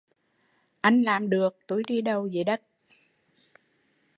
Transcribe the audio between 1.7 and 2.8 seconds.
đi đầu dưới đất